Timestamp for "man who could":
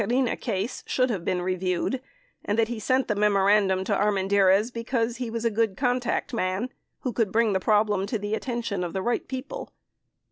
6.33-7.31